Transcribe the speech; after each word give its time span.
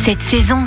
cette 0.00 0.22
saison. 0.22 0.64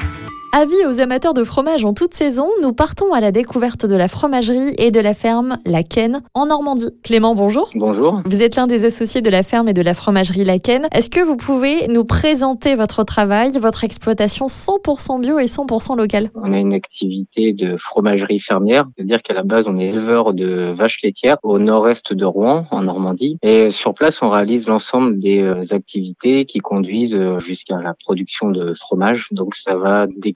Avis 0.56 0.86
aux 0.88 1.00
amateurs 1.00 1.34
de 1.34 1.44
fromage 1.44 1.84
en 1.84 1.96
toute 1.96 2.14
saison, 2.14 2.48
nous 2.62 2.74
partons 2.74 3.12
à 3.12 3.20
la 3.20 3.31
découverte 3.31 3.88
de 3.88 3.96
la 3.96 4.08
fromagerie 4.08 4.76
et 4.78 4.92
de 4.92 4.99
la 4.99 5.15
ferme 5.15 5.58
La 5.65 5.81
Ken 5.81 6.22
en 6.36 6.46
Normandie. 6.46 6.92
Clément, 7.04 7.33
bonjour. 7.33 7.72
Bonjour. 7.74 8.22
Vous 8.26 8.44
êtes 8.44 8.55
l'un 8.55 8.68
des 8.68 8.86
associés 8.86 9.21
de 9.21 9.31
la 9.31 9.42
ferme 9.42 9.68
et 9.70 9.74
de 9.74 9.81
la 9.81 9.96
fromagerie 9.96 10.44
La 10.44 10.60
Ken. 10.60 10.88
Est-ce 10.92 11.10
que 11.10 11.21
vous 11.21 11.38
pouvez 11.38 11.88
nous 11.88 12.06
présenter 12.06 12.76
votre 12.76 13.03
travail, 13.03 13.53
votre 13.58 13.84
exploitation 13.84 14.46
100% 14.46 15.21
bio 15.21 15.39
et 15.39 15.47
100% 15.47 15.97
locale 15.97 16.30
On 16.35 16.54
a 16.54 16.59
une 16.59 16.73
activité 16.73 17.54
de 17.54 17.76
fromagerie 17.77 18.38
fermière, 18.38 18.85
c'est-à-dire 18.95 19.23
qu'à 19.23 19.34
la 19.34 19.41
base, 19.41 19.66
on 19.67 19.80
est 19.80 19.88
éleveur 19.88 20.35
de 20.35 20.72
vaches 20.77 21.02
laitières 21.02 21.38
au 21.41 21.58
nord-est 21.58 22.13
de 22.13 22.26
Rouen, 22.26 22.67
en 22.70 22.84
Normandie. 22.84 23.40
Et 23.41 23.72
sur 23.72 23.95
place, 23.95 24.22
on 24.22 24.30
réalise 24.30 24.67
l'ensemble 24.67 25.17
des 25.17 25.40
euh, 25.40 25.63
activités 25.72 26.45
qui 26.45 26.59
conduisent 26.59 27.15
euh, 27.15 27.40
jusqu'à 27.40 27.81
la 27.81 27.95
production 27.95 28.51
de 28.51 28.76
fromage. 28.76 29.29
Donc 29.31 29.55
ça 29.55 29.76
va 29.76 30.05
des 30.15 30.31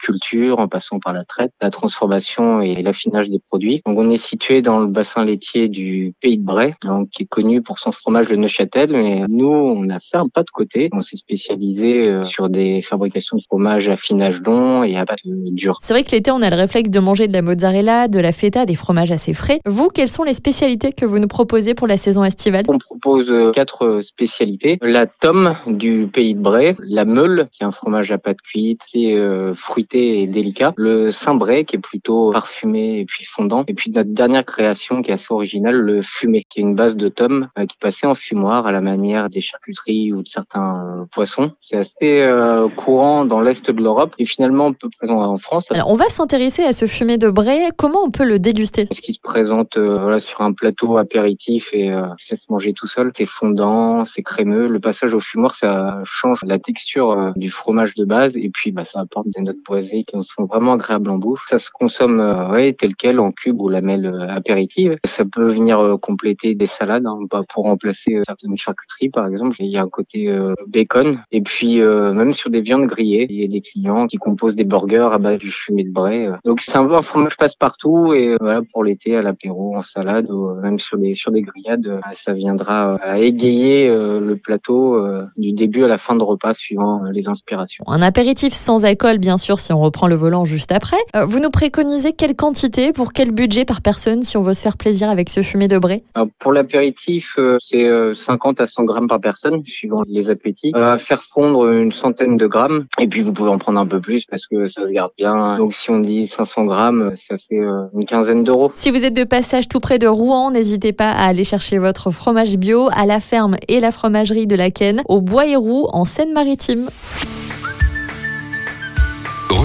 en 0.58 0.68
passant 0.68 1.00
par 1.00 1.14
la 1.14 1.24
traite, 1.24 1.52
la 1.62 1.70
transformation 1.70 2.62
et 2.62 2.82
l'affinage 2.82 3.30
des 3.30 3.40
produits. 3.40 3.82
Donc 3.86 3.98
on 3.98 4.10
est 4.10 4.22
situé 4.22 4.62
dans 4.62 4.80
le 4.80 4.88
bassin 4.88 5.26
laitier 5.26 5.68
du 5.68 6.14
Pays 6.22 6.38
de 6.38 6.44
Bray, 6.44 6.74
donc 6.84 7.10
qui 7.10 7.24
est 7.24 7.28
connu 7.28 7.62
pour 7.62 7.80
son 7.80 7.92
fromage 7.92 8.28
de 8.28 8.36
Neuchâtel. 8.36 8.92
Mais 8.92 9.24
nous, 9.28 9.48
on 9.48 9.90
a 9.90 10.00
fait 10.00 10.18
un 10.18 10.28
pas 10.28 10.44
de 10.44 10.50
côté. 10.50 10.90
On 10.94 11.02
s'est 11.02 11.18
spécialisé 11.18 12.08
euh, 12.08 12.24
sur 12.26 12.50
des 12.50 12.82
fabrications 12.82 13.38
de 13.38 13.44
fromage 13.44 13.90
affinage 13.90 14.42
long 14.42 14.84
et 14.84 14.98
à 14.98 15.06
pâte 15.06 15.20
dure. 15.26 15.78
C'est 15.82 15.94
vrai 15.94 16.04
que 16.04 16.12
l'été, 16.12 16.32
on 16.32 16.42
a 16.42 16.50
le 16.50 16.56
réflexe 16.56 16.90
de 16.90 17.00
manger 17.00 17.28
de 17.28 17.34
la 17.34 17.42
mozzarella, 17.42 18.08
de 18.08 18.20
la 18.20 18.32
feta, 18.32 18.66
des 18.66 18.76
fromages 18.76 19.12
assez 19.12 19.34
frais. 19.34 19.60
Vous, 19.66 19.90
quelles 19.90 20.10
sont 20.10 20.24
les 20.24 20.34
spécialités 20.34 20.92
que 20.92 21.06
vous 21.06 21.20
nous 21.20 21.28
proposez 21.28 21.74
pour 21.74 21.88
la 21.88 21.98
saison 21.98 22.24
estivale? 22.24 22.64
On 22.68 22.78
propose 22.78 23.30
euh, 23.30 23.52
quatre 23.52 24.02
spécialités. 24.04 24.78
La 24.82 25.06
tome 25.06 25.56
du 25.68 26.08
Pays 26.12 26.36
de 26.36 26.40
Bray, 26.40 26.76
la 26.80 27.06
meule, 27.06 27.48
qui 27.52 27.64
est 27.64 27.66
un 27.66 27.72
fromage 27.72 28.12
à 28.12 28.18
pâte 28.18 28.42
cuite, 28.42 28.82
qui 28.88 29.12
est 29.12 29.18
euh, 29.18 29.54
fruité 29.54 29.97
et 29.98 30.28
délicat. 30.28 30.74
Le 30.78 31.12
Saint-Bray 31.12 31.66
qui 31.66 31.76
est 31.76 31.80
plutôt 31.80 32.32
parfumé 32.32 33.00
et 33.00 33.06
puis 33.06 33.26
fondant. 33.26 33.64
Et 33.68 33.74
puis 33.74 33.92
notre 33.92 34.12
dernière 34.12 34.46
création 34.46 35.02
qui 35.02 35.12
est 35.12 35.16
assez 35.16 35.28
originale, 35.30 35.76
le 35.76 36.02
fumé, 36.02 36.46
qui 36.50 36.60
est 36.60 36.62
une 36.62 36.76
base 36.76 36.96
de 36.96 37.10
tome 37.10 37.50
euh, 37.58 37.66
qui 37.66 37.78
passait 37.78 38.08
en 38.08 38.16
fumoir 38.16 38.68
à 38.68 38.72
la 38.72 38.82
manière 38.82 39.30
des 39.30 39.42
charcuteries 39.42 40.14
ou 40.14 40.24
de 40.24 40.28
certains 40.28 41.02
euh, 41.02 41.06
poissons. 41.12 41.52
C'est 41.62 41.78
assez 41.78 42.22
euh, 42.22 42.68
courant 42.70 43.26
dans 43.26 43.42
l'est 43.42 43.70
de 43.70 43.82
l'Europe 43.82 44.14
et 44.20 44.26
finalement 44.26 44.72
peu 44.74 44.90
présent 44.98 45.22
en 45.22 45.38
France. 45.38 45.66
Alors, 45.72 45.92
on 45.92 45.96
va 45.96 46.06
s'intéresser 46.06 46.64
à 46.64 46.74
ce 46.74 46.86
fumé 46.86 47.18
de 47.18 47.30
Bray. 47.30 47.70
Comment 47.78 48.04
on 48.04 48.12
peut 48.12 48.26
le 48.26 48.40
déguster? 48.40 48.88
Ce 48.92 49.02
qui 49.02 49.14
se 49.14 49.22
présente 49.22 49.78
voilà, 49.78 50.20
sur 50.20 50.42
un 50.42 50.54
plateau 50.54 50.98
apéritif 50.98 51.70
et 51.74 51.88
se 52.18 52.32
laisse 52.32 52.50
manger 52.50 52.74
tout 52.74 52.88
seul. 52.88 53.12
C'est 53.16 53.26
fondant, 53.26 54.06
c'est 54.06 54.24
crémeux. 54.24 54.68
Le 54.68 54.80
passage 54.80 55.14
au 55.14 55.20
fumoir, 55.20 55.56
ça 55.56 56.02
change 56.04 56.40
la 56.44 56.60
texture 56.60 57.34
du 57.36 57.50
fromage 57.50 57.96
de 57.96 58.06
base 58.06 58.36
et 58.36 58.50
puis 58.50 58.72
bah, 58.72 58.86
ça 58.86 59.02
apporte 59.02 59.28
des 59.30 59.42
notes 59.42 59.62
poisées 59.64 59.87
qui 59.88 60.06
sont 60.22 60.46
vraiment 60.46 60.74
agréables 60.74 61.10
en 61.10 61.18
bouche. 61.18 61.42
Ça 61.50 61.60
se 61.60 61.70
consomme 61.72 62.20
euh, 62.20 62.52
ouais, 62.52 62.74
tel 62.74 62.96
quel 62.96 63.20
en 63.20 63.32
cube 63.32 63.62
ou 63.62 63.70
lamelle 63.70 64.06
euh, 64.06 64.30
apéritive. 64.30 64.98
Ça 65.06 65.24
peut 65.26 65.52
venir 65.52 65.80
euh, 65.80 65.98
compléter 65.98 66.56
des 66.56 66.66
salades 66.66 67.06
hein, 67.06 67.20
bah, 67.30 67.44
pour 67.50 67.64
remplacer 67.64 68.22
certaines 68.26 68.58
charcuteries 68.58 69.10
par 69.10 69.28
exemple. 69.28 69.56
Il 69.60 69.68
y 69.68 69.78
a 69.78 69.82
un 69.82 69.90
côté 69.90 70.30
bacon 70.68 71.20
et 71.32 71.42
puis 71.42 71.80
même 71.80 72.34
sur 72.34 72.50
des 72.50 72.62
viandes 72.62 72.88
grillées. 72.88 73.28
Il 73.30 73.42
y 73.42 73.46
a 73.46 73.48
des 73.48 73.62
clients 73.62 74.08
qui 74.08 74.18
composent 74.18 74.56
des 74.56 74.64
burgers 74.64 75.10
à 75.12 75.18
base 75.18 75.40
du 75.40 75.52
fumé 75.52 75.84
de 75.84 75.92
bray. 75.92 76.30
Donc 76.46 76.62
c'est 76.62 76.76
un 76.78 76.86
peu 76.86 77.02
fromage 77.02 77.38
passe-partout 77.38 78.14
et 78.14 78.36
voilà 78.40 78.62
pour 78.72 78.84
l'été 78.84 79.16
à 79.16 79.22
l'apéro 79.22 79.76
en 79.76 79.82
salade 79.82 80.30
ou 80.30 80.54
même 80.62 80.80
sur 80.80 80.98
des 80.98 81.14
sur 81.16 81.32
des 81.32 81.42
grillades, 81.42 82.00
ça 82.16 82.34
viendra 82.34 82.96
à 82.96 83.20
égayer 83.20 83.88
le 83.88 84.36
plateau 84.36 85.00
du 85.38 85.54
début 85.54 85.84
à 85.84 85.88
la 85.88 85.98
fin 85.98 86.16
de 86.16 86.24
repas 86.24 86.54
suivant 86.54 87.04
les 87.12 87.28
inspirations. 87.28 87.84
Un 87.88 88.02
apéritif 88.02 88.54
sans 88.54 88.86
alcool 88.86 89.18
bien 89.18 89.38
sûr 89.38 89.60
si 89.60 89.74
on 89.74 89.77
reprend 89.80 90.08
le 90.08 90.16
volant 90.16 90.46
juste 90.46 90.72
après. 90.72 90.98
Euh, 91.16 91.26
vous 91.26 91.40
nous 91.40 91.50
préconisez 91.50 92.14
quelle 92.14 92.36
quantité 92.36 92.94
pour 92.94 93.14
quel 93.14 93.32
budget 93.32 93.66
par 93.66 93.82
personne 93.82 94.24
si 94.24 94.38
on 94.38 94.42
veut 94.42 94.54
se 94.54 94.62
faire 94.62 94.78
plaisir 94.78 95.10
avec 95.10 95.30
ce 95.30 95.42
fumé 95.42 95.68
de 95.68 95.78
bray? 95.78 96.04
Pour 96.40 96.54
l'apéritif, 96.54 97.36
euh, 97.38 97.58
c'est 97.62 97.88
50 98.16 98.60
euh, 98.60 98.64
à 98.64 98.68
100 98.68 98.84
grammes 98.84 99.08
par 99.08 99.20
personne, 99.20 99.64
suivant 99.66 100.04
les 100.08 100.30
appétits. 100.30 100.72
À 100.74 100.98
faire 100.98 101.24
fondre 101.24 101.72
une 101.72 101.92
centaine 101.92 102.38
de 102.38 102.48
grammes, 102.48 102.86
et 103.00 103.08
puis 103.08 103.22
vous 103.22 103.34
pouvez 103.34 103.50
en 103.50 103.58
prendre 103.58 103.80
un 103.80 103.88
peu 103.88 104.00
plus 104.00 104.26
parce 104.26 104.48
que 104.48 104.68
ça 104.68 104.86
se 104.86 104.92
garde 104.92 105.12
bien. 105.18 105.58
Donc 105.58 105.74
si 105.74 105.90
on 105.90 106.00
dit 106.00 106.28
500 106.28 106.66
grammes, 106.66 107.14
ça 107.28 107.38
fait 107.38 107.60
une 107.94 108.06
quinzaine 108.06 108.44
d'euros. 108.44 108.72
Si 108.74 108.92
vous 108.92 109.04
êtes 109.04 109.16
de 109.16 109.24
passage 109.24 109.68
tout 109.68 109.80
près 109.80 110.00
de 110.00 110.08
Rouen, 110.08 110.52
n'hésitez 110.52 110.94
pas 110.94 111.12
à 111.12 111.28
aller 111.28 111.44
chercher 111.44 111.78
votre 111.78 112.12
fromage 112.12 112.58
bio 112.58 112.90
à 112.96 113.06
la 113.06 113.20
ferme 113.20 113.56
et 113.68 113.80
la 113.80 113.92
fromagerie 113.92 114.48
de 114.48 114.56
la 114.56 114.72
Ken 114.72 115.04
au 115.08 115.22
Bois-Héroux 115.22 115.88
en 115.92 116.06
Seine-Maritime. 116.06 116.90